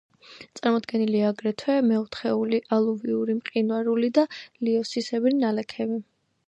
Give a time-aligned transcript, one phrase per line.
[0.59, 6.07] წარმოდგენილია აგრეთვე მეოთხეული ალუვიური, მყინვარული და ლიოსისებრი ნალექები.